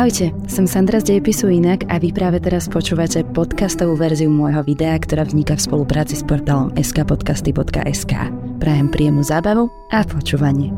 [0.00, 4.96] Ahojte, som Sandra z Dejepisu Inak a vy práve teraz počúvate podcastovú verziu môjho videa,
[4.96, 8.32] ktorá vzniká v spolupráci s portálom skpodcasty.sk.
[8.64, 10.72] Prajem príjemnú zábavu a počúvanie.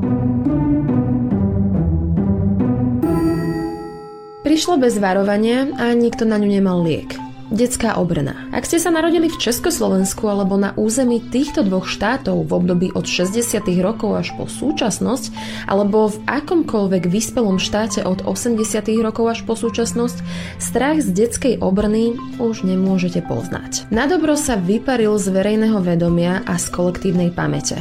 [4.42, 7.14] Prišlo bez varovania a nikto na ňu nemal liek.
[7.54, 8.50] Detská obrna.
[8.52, 13.08] Ak ste sa narodili v Československu alebo na území týchto dvoch štátov v období od
[13.08, 13.64] 60.
[13.80, 15.32] rokov až po súčasnosť,
[15.64, 18.60] alebo v akomkoľvek vyspelom štáte od 80.
[19.00, 20.20] rokov až po súčasnosť,
[20.60, 23.88] strach z detskej obrny už nemôžete poznať.
[23.88, 27.80] Na dobro sa vyparil z verejného vedomia a z kolektívnej pamäte.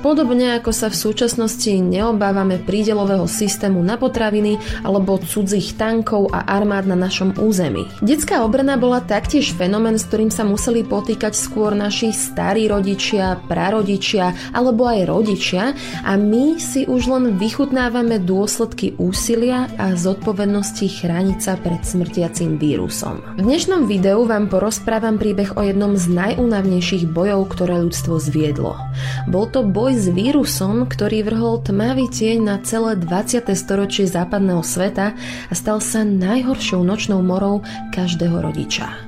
[0.00, 6.88] Podobne ako sa v súčasnosti neobávame prídelového systému na potraviny alebo cudzích tankov a armád
[6.88, 7.84] na našom území.
[8.00, 14.86] Detská obrna bola taktiež fenomén, ktorým sa museli potýkať skôr naši starí rodičia, prarodičia alebo
[14.86, 15.74] aj rodičia
[16.06, 23.18] a my si už len vychutnávame dôsledky úsilia a zodpovednosti chrániť sa pred smrtiacím vírusom.
[23.36, 28.78] V dnešnom videu vám porozprávam príbeh o jednom z najúnavnejších bojov, ktoré ľudstvo zviedlo.
[29.26, 33.42] Bol to boj s vírusom, ktorý vrhol tmavý tieň na celé 20.
[33.56, 35.16] storočie západného sveta
[35.50, 39.05] a stal sa najhoršou nočnou morou každého rodiča.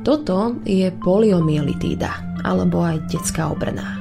[0.00, 4.00] Toto je poliomielitída, alebo aj detská obrna.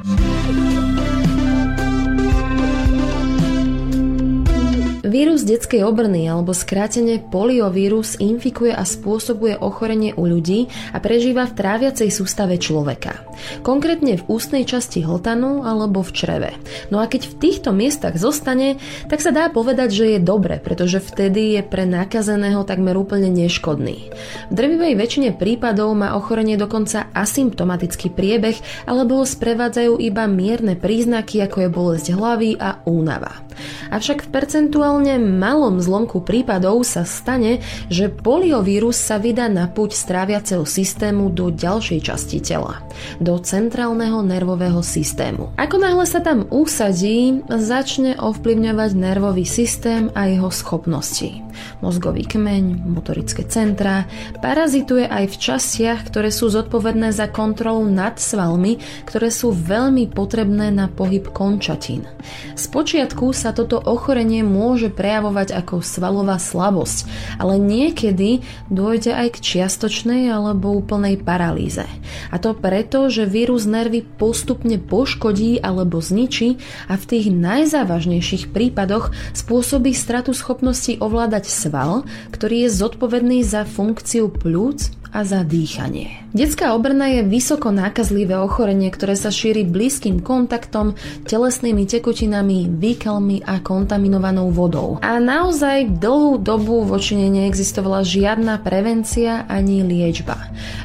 [5.09, 11.57] Vírus detskej obrny alebo skrátene poliovírus infikuje a spôsobuje ochorenie u ľudí a prežíva v
[11.57, 13.17] tráviacej sústave človeka.
[13.65, 16.51] Konkrétne v ústnej časti hltanu alebo v čreve.
[16.93, 18.77] No a keď v týchto miestach zostane,
[19.09, 24.13] tak sa dá povedať, že je dobre, pretože vtedy je pre nakazeného takmer úplne neškodný.
[24.13, 31.41] V drvivej väčšine prípadov má ochorenie dokonca asymptomatický priebeh alebo ho sprevádzajú iba mierne príznaky
[31.49, 33.48] ako je bolesť hlavy a únava.
[33.89, 40.63] Avšak v percentuálne malom zlomku prípadov sa stane, že poliovírus sa vydá na puť stráviaceho
[40.67, 42.83] systému do ďalšej časti tela,
[43.17, 45.51] do centrálneho nervového systému.
[45.57, 51.41] Ako náhle sa tam usadí, začne ovplyvňovať nervový systém a jeho schopnosti.
[51.83, 54.07] Mozgový kmeň, motorické centra,
[54.39, 60.71] parazituje aj v častiach, ktoré sú zodpovedné za kontrolu nad svalmi, ktoré sú veľmi potrebné
[60.71, 62.07] na pohyb končatín.
[62.55, 67.07] Spočiatku sa toto ochorenie môže prejavovať ako svalová slabosť,
[67.41, 71.87] ale niekedy dôjde aj k čiastočnej alebo úplnej paralýze.
[72.29, 76.59] A to preto, že vírus nervy postupne poškodí alebo zničí
[76.91, 84.29] a v tých najzávažnejších prípadoch spôsobí stratu schopnosti ovládať sval, ktorý je zodpovedný za funkciu
[84.29, 86.29] plúc a za dýchanie.
[86.29, 90.93] Detská obrna je vysoko nákazlivé ochorenie, ktoré sa šíri blízkym kontaktom,
[91.25, 95.01] telesnými tekutinami, výkalmi a kontaminovanou vodou.
[95.01, 100.37] A naozaj dlhú dobu voči nej neexistovala žiadna prevencia ani liečba.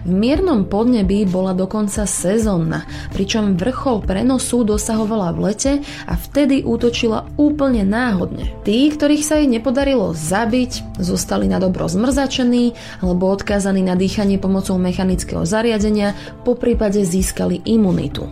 [0.09, 5.73] V miernom podnebí bola dokonca sezónna, pričom vrchol prenosu dosahovala v lete
[6.09, 8.49] a vtedy útočila úplne náhodne.
[8.65, 12.73] Tí, ktorých sa jej nepodarilo zabiť, zostali na dobro zmrzačení
[13.05, 16.15] alebo odkázaní na dýchanie pomocou mechanického zariadenia,
[16.47, 18.31] po prípade získali imunitu.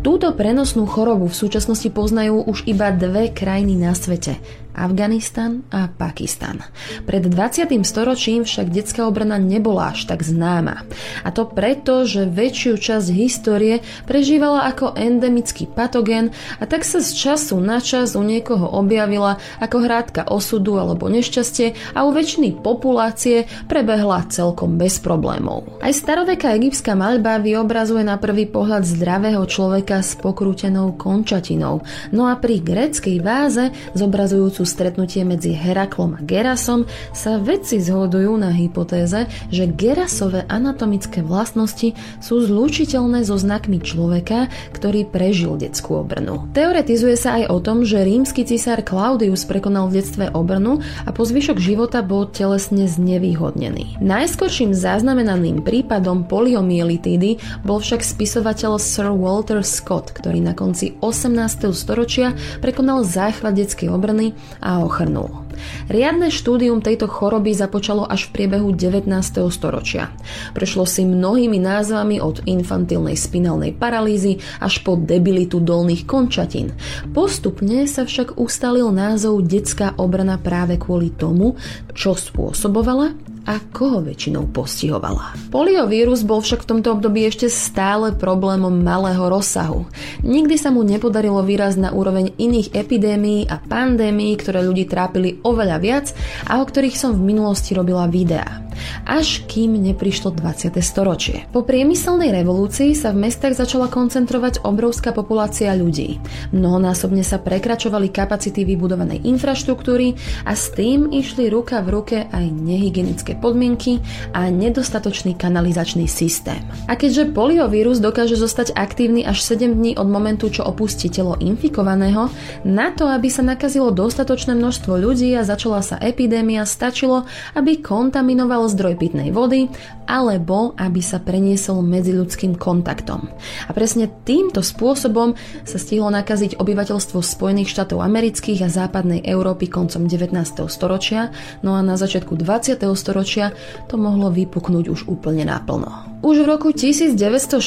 [0.00, 4.40] Túto prenosnú chorobu v súčasnosti poznajú už iba dve krajiny na svete
[4.78, 6.62] Afganistan a Pakistan.
[7.02, 7.66] Pred 20.
[7.82, 10.86] storočím však detská obrana nebola až tak známa.
[11.26, 16.30] A to preto, že väčšiu časť histórie prežívala ako endemický patogen
[16.62, 21.98] a tak sa z času na čas u niekoho objavila ako hrádka osudu alebo nešťastie
[21.98, 25.66] a u väčšiny populácie prebehla celkom bez problémov.
[25.82, 31.82] Aj staroveká egyptská maľba vyobrazuje na prvý pohľad zdravého človeka s pokrútenou končatinou,
[32.14, 36.84] no a pri gréckej váze zobrazujúcu stretnutie medzi Heraklom a Gerasom
[37.16, 45.08] sa vedci zhodujú na hypotéze, že Gerasové anatomické vlastnosti sú zlúčiteľné so znakmi človeka, ktorý
[45.08, 46.52] prežil detskú obrnu.
[46.52, 51.24] Teoretizuje sa aj o tom, že rímsky cisár Claudius prekonal v detstve obrnu a po
[51.24, 53.98] zvyšok života bol telesne znevýhodnený.
[54.04, 61.70] Najskorším zaznamenaným prípadom poliomielitídy bol však spisovateľ Sir Walter Scott, ktorý na konci 18.
[61.72, 65.48] storočia prekonal záchvat detskej obrny a ochrnul.
[65.90, 69.10] Riadne štúdium tejto choroby započalo až v priebehu 19.
[69.50, 70.12] storočia.
[70.54, 76.76] Prešlo si mnohými názvami od infantilnej spinálnej paralýzy až po debilitu dolných končatín.
[77.10, 81.58] Postupne sa však ustalil názov detská obrana práve kvôli tomu,
[81.96, 85.32] čo spôsobovala a koho väčšinou postihovala.
[85.48, 89.88] Poliovírus bol však v tomto období ešte stále problémom malého rozsahu.
[90.20, 95.76] Nikdy sa mu nepodarilo výrazť na úroveň iných epidémií a pandémií, ktoré ľudí trápili oveľa
[95.80, 96.06] viac
[96.44, 98.67] a o ktorých som v minulosti robila videá
[99.06, 100.76] až kým neprišlo 20.
[100.84, 101.48] storočie.
[101.50, 106.20] Po priemyselnej revolúcii sa v mestách začala koncentrovať obrovská populácia ľudí.
[106.52, 110.14] Mnohonásobne sa prekračovali kapacity vybudovanej infraštruktúry
[110.44, 114.00] a s tým išli ruka v ruke aj nehygienické podmienky
[114.36, 116.60] a nedostatočný kanalizačný systém.
[116.86, 122.30] A keďže poliovírus dokáže zostať aktívny až 7 dní od momentu, čo opustí telo infikovaného,
[122.64, 127.24] na to, aby sa nakazilo dostatočné množstvo ľudí a začala sa epidémia, stačilo,
[127.56, 129.66] aby kontaminoval zdroj pitnej vody
[130.06, 133.26] alebo aby sa preniesol ľudským kontaktom.
[133.66, 135.34] A presne týmto spôsobom
[135.66, 140.30] sa stihlo nakaziť obyvateľstvo Spojených štátov amerických a západnej Európy koncom 19.
[140.70, 141.34] storočia,
[141.66, 142.78] no a na začiatku 20.
[142.94, 143.50] storočia
[143.90, 146.07] to mohlo vypuknúť už úplne naplno.
[146.18, 147.62] Už v roku 1916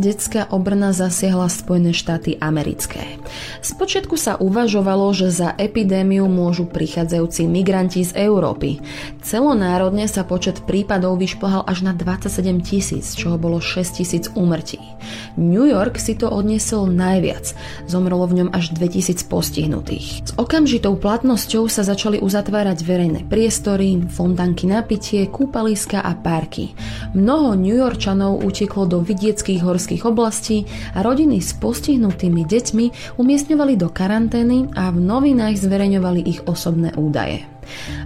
[0.00, 3.20] detská obrna zasiahla Spojené štáty americké.
[3.60, 8.80] Spočiatku sa uvažovalo, že za epidémiu môžu prichádzajúci migranti z Európy.
[9.20, 14.80] Celonárodne sa počet prípadov vyšplhal až na 27 tisíc, čoho bolo 6 tisíc úmrtí.
[15.36, 17.52] New York si to odniesol najviac,
[17.84, 20.24] zomrelo v ňom až 2000 postihnutých.
[20.24, 26.72] S okamžitou platnosťou sa začali uzatvárať verejné priestory, fontanky na pitie, kúpaliska a parky.
[27.12, 30.62] Mnoho New New Yorkčanov uteklo do vidieckých horských oblastí
[30.94, 37.53] a rodiny s postihnutými deťmi umiestňovali do karantény a v novinách zverejňovali ich osobné údaje.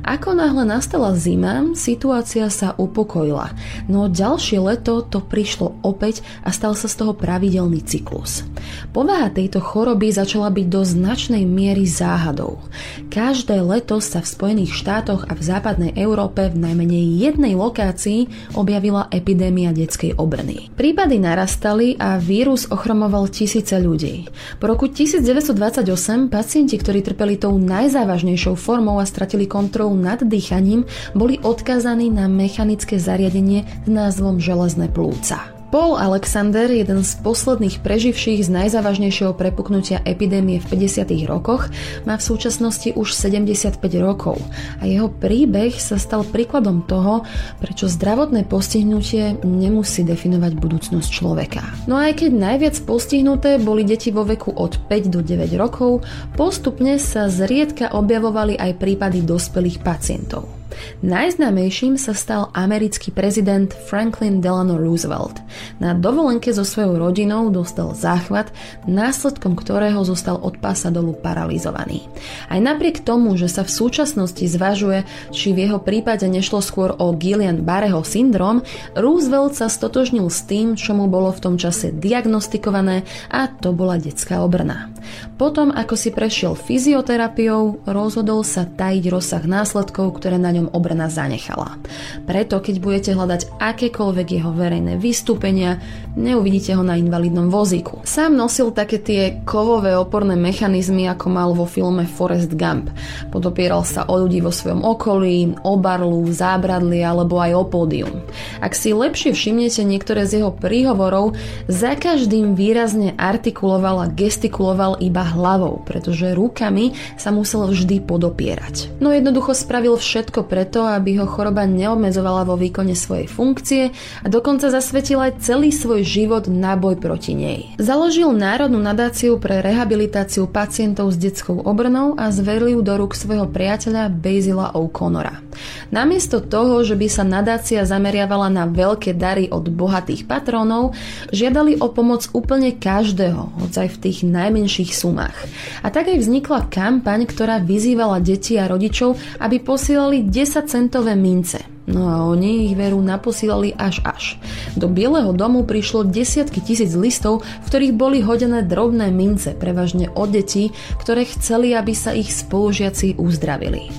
[0.06, 3.52] Ako náhle nastala zima, situácia sa upokojila,
[3.90, 8.46] no ďalšie leto to prišlo opäť a stal sa z toho pravidelný cyklus.
[8.94, 12.62] Povaha tejto choroby začala byť do značnej miery záhadou.
[13.10, 19.10] Každé leto sa v Spojených štátoch a v západnej Európe v najmenej jednej lokácii objavila
[19.10, 20.70] epidémia detskej obrny.
[20.78, 24.28] Prípady narastali a vírus ochromoval tisíce ľudí.
[24.62, 30.84] Po roku 1928 pacienti, ktorí trpeli tou najzávažnejšou formou a stratili kontrolu nad dýchaním,
[31.16, 35.57] boli odkazaní na mechanické zariadenie s názvom železné plúca.
[35.68, 41.28] Paul Alexander, jeden z posledných preživších z najzávažnejšieho prepuknutia epidémie v 50.
[41.28, 41.68] rokoch,
[42.08, 44.40] má v súčasnosti už 75 rokov
[44.80, 47.28] a jeho príbeh sa stal príkladom toho,
[47.60, 51.60] prečo zdravotné postihnutie nemusí definovať budúcnosť človeka.
[51.84, 56.00] No aj keď najviac postihnuté boli deti vo veku od 5 do 9 rokov,
[56.32, 60.57] postupne sa zriedka objavovali aj prípady dospelých pacientov.
[61.00, 65.40] Najznámejším sa stal americký prezident Franklin Delano Roosevelt.
[65.78, 68.52] Na dovolenke so svojou rodinou dostal záchvat,
[68.84, 72.04] následkom ktorého zostal od pása dolu paralizovaný.
[72.52, 77.14] Aj napriek tomu, že sa v súčasnosti zvažuje, či v jeho prípade nešlo skôr o
[77.14, 83.48] Guillain-Barreho syndrom, Roosevelt sa stotožnil s tým, čo mu bolo v tom čase diagnostikované a
[83.48, 84.90] to bola detská obrna.
[85.38, 91.78] Potom, ako si prešiel fyzioterapiou, rozhodol sa tajiť rozsah následkov, ktoré na ňom obrana zanechala.
[92.26, 95.78] Preto, keď budete hľadať akékoľvek jeho verejné vystúpenia,
[96.18, 98.02] neuvidíte ho na invalidnom vozíku.
[98.02, 102.90] Sám nosil také tie kovové oporné mechanizmy, ako mal vo filme Forrest Gump.
[103.30, 108.14] Podopieral sa o ľudí vo svojom okolí, o barlu, zábradli alebo aj o pódium.
[108.58, 111.38] Ak si lepšie všimnete niektoré z jeho príhovorov,
[111.70, 118.98] za každým výrazne artikuloval a gestikuloval iba hlavou, pretože rukami sa musel vždy podopierať.
[118.98, 123.92] No jednoducho spravil všetko preto, aby ho choroba neobmedzovala vo výkone svojej funkcie
[124.24, 127.60] a dokonca zasvetil aj celý svoj život na boj proti nej.
[127.76, 133.44] Založil Národnú nadáciu pre rehabilitáciu pacientov s detskou obrnou a zveril ju do rúk svojho
[133.44, 135.44] priateľa Bazila O'Connora.
[135.90, 140.94] Namiesto toho, že by sa nadácia zameriavala na veľké dary od bohatých patrónov,
[141.34, 145.34] žiadali o pomoc úplne každého, hoď v tých najmenších sumách.
[145.82, 151.58] A tak aj vznikla kampaň, ktorá vyzývala deti a rodičov, aby posielali 10-centové mince.
[151.88, 154.36] No a oni ich veru naposílali až až.
[154.76, 160.30] Do Bieleho domu prišlo desiatky tisíc listov, v ktorých boli hodené drobné mince, prevažne od
[160.30, 163.90] detí, ktoré chceli, aby sa ich spolužiaci uzdravili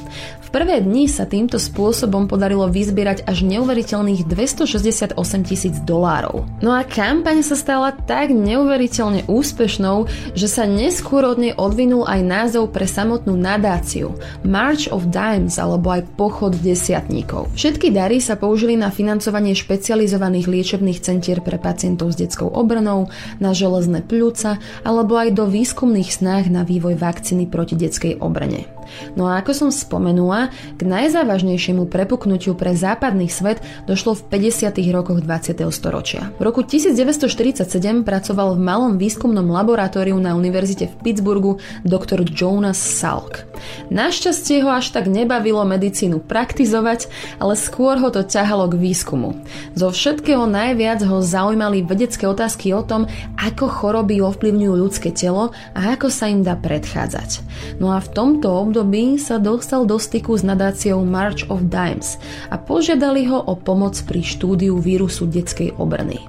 [0.50, 5.14] prvé dni sa týmto spôsobom podarilo vyzbierať až neuveriteľných 268
[5.46, 6.46] tisíc dolárov.
[6.60, 12.22] No a kampaň sa stala tak neuveriteľne úspešnou, že sa neskôr od nej odvinul aj
[12.26, 17.54] názov pre samotnú nadáciu March of Dimes alebo aj Pochod desiatníkov.
[17.56, 23.54] Všetky dary sa použili na financovanie špecializovaných liečebných centier pre pacientov s detskou obranou, na
[23.54, 28.79] železné pľúca alebo aj do výskumných snách na vývoj vakcíny proti detskej obrane.
[29.14, 34.80] No a ako som spomenula, k najzávažnejšiemu prepuknutiu pre západný svet došlo v 50.
[34.96, 35.60] rokoch 20.
[35.70, 36.32] storočia.
[36.40, 37.68] V roku 1947
[38.08, 43.46] pracoval v malom výskumnom laboratóriu na univerzite v Pittsburghu doktor Jonas Salk.
[43.92, 47.12] Našťastie ho až tak nebavilo medicínu praktizovať,
[47.44, 49.36] ale skôr ho to ťahalo k výskumu.
[49.76, 53.06] Zo všetkého najviac ho zaujímali vedecké otázky o tom,
[53.36, 57.44] ako choroby ovplyvňujú ľudské telo a ako sa im dá predchádzať.
[57.84, 58.79] No a v tomto období
[59.20, 62.16] sa dostal do styku s nadáciou March of Dimes
[62.48, 66.24] a požiadali ho o pomoc pri štúdiu vírusu detskej obrny.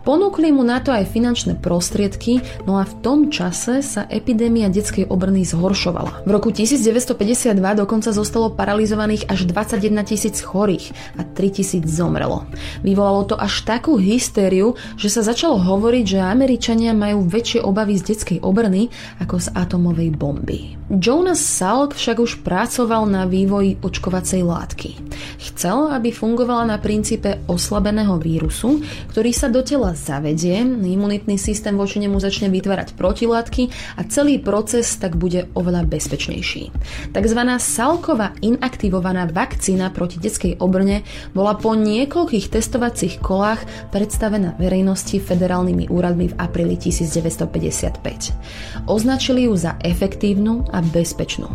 [0.00, 5.12] Ponúkli mu na to aj finančné prostriedky, no a v tom čase sa epidémia detskej
[5.12, 6.24] obrny zhoršovala.
[6.24, 12.48] V roku 1952 dokonca zostalo paralizovaných až 21 tisíc chorých a 3 tisíc zomrelo.
[12.80, 18.16] Vyvolalo to až takú hystériu, že sa začalo hovoriť, že Američania majú väčšie obavy z
[18.16, 18.88] detskej obrny
[19.20, 20.79] ako z atomovej bomby.
[20.90, 24.98] Jonas Salk však už pracoval na vývoji očkovacej látky.
[25.38, 28.82] Chcel, aby fungovala na princípe oslabeného vírusu,
[29.14, 33.70] ktorý sa do tela zavedie, imunitný systém voči nemu začne vytvárať protilátky
[34.02, 36.74] a celý proces tak bude oveľa bezpečnejší.
[37.14, 43.62] Takzvaná Salková inaktivovaná vakcína proti detskej obrne bola po niekoľkých testovacích kolách
[43.94, 48.90] predstavená verejnosti federálnymi úradmi v apríli 1955.
[48.90, 51.48] Označili ju za efektívnu a bezpečnú.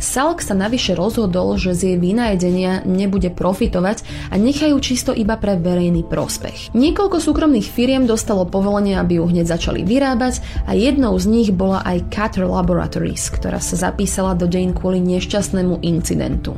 [0.00, 5.56] Salk sa navyše rozhodol, že z jej vynajedenia nebude profitovať a nechajú čisto iba pre
[5.56, 6.72] verejný prospech.
[6.72, 11.84] Niekoľko súkromných firiem dostalo povolenie, aby ju hneď začali vyrábať a jednou z nich bola
[11.84, 16.56] aj Cutter Laboratories, ktorá sa zapísala do deň kvôli nešťastnému incidentu.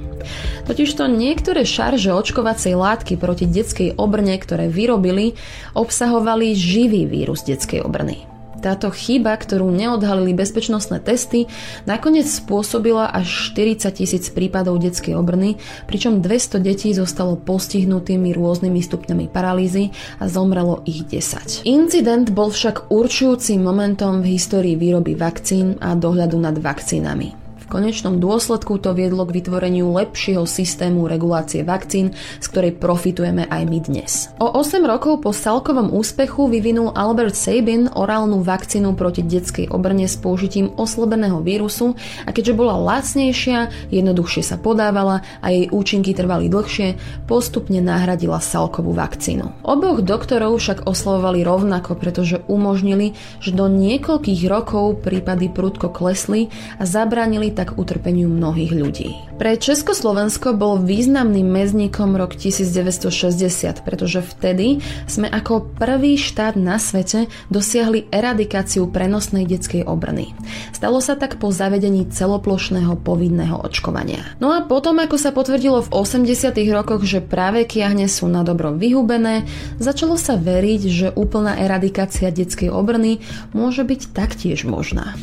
[0.68, 5.34] Totižto niektoré šarže očkovacej látky proti detskej obrne, ktoré vyrobili,
[5.72, 8.37] obsahovali živý vírus detskej obrny.
[8.58, 11.46] Táto chyba, ktorú neodhalili bezpečnostné testy,
[11.86, 19.30] nakoniec spôsobila až 40 tisíc prípadov detskej obrny, pričom 200 detí zostalo postihnutými rôznymi stupňami
[19.30, 21.62] paralýzy a zomrelo ich 10.
[21.70, 27.37] Incident bol však určujúcim momentom v histórii výroby vakcín a dohľadu nad vakcínami
[27.68, 33.78] konečnom dôsledku to viedlo k vytvoreniu lepšieho systému regulácie vakcín, z ktorej profitujeme aj my
[33.84, 34.32] dnes.
[34.40, 40.16] O 8 rokov po Salkovom úspechu vyvinul Albert Sabin orálnu vakcínu proti detskej obrne s
[40.16, 41.92] použitím oslabeného vírusu
[42.24, 46.96] a keďže bola lacnejšia, jednoduchšie sa podávala a jej účinky trvali dlhšie,
[47.28, 49.60] postupne nahradila Salkovú vakcínu.
[49.60, 53.12] Oboch doktorov však oslavovali rovnako, pretože umožnili,
[53.44, 56.48] že do niekoľkých rokov prípady prudko klesli
[56.80, 59.18] a zabránili tak utrpeniu mnohých ľudí.
[59.34, 64.78] Pre Československo bol významným mezníkom rok 1960, pretože vtedy
[65.10, 70.38] sme ako prvý štát na svete dosiahli eradikáciu prenosnej detskej obrny.
[70.70, 74.22] Stalo sa tak po zavedení celoplošného povinného očkovania.
[74.38, 76.54] No a potom, ako sa potvrdilo v 80.
[76.70, 79.50] rokoch, že práve kiahne sú na dobro vyhubené,
[79.82, 83.18] začalo sa veriť, že úplná eradikácia detskej obrny
[83.50, 85.18] môže byť taktiež možná.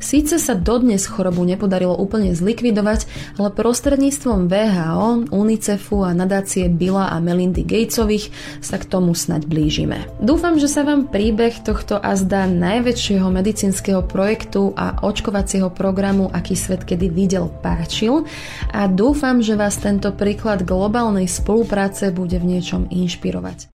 [0.00, 3.06] Síce sa dodnes chorobu nepodarí podarilo úplne zlikvidovať,
[3.38, 10.10] ale prostredníctvom VHO, UNICEFu a nadácie Billa a Melindy Gatesových sa k tomu snať blížime.
[10.18, 16.82] Dúfam, že sa vám príbeh tohto azda najväčšieho medicínskeho projektu a očkovacieho programu, aký svet
[16.82, 18.26] kedy videl, páčil
[18.74, 23.68] a dúfam, že vás tento príklad globálnej spolupráce bude v niečom inšpirovať.